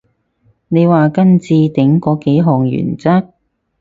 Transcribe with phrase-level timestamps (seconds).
[0.67, 3.31] 你話跟置頂嗰幾項原則？